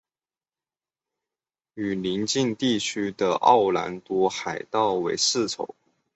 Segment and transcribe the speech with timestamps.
[1.75, 5.75] 与邻近地区的奥兰多海盗为世仇。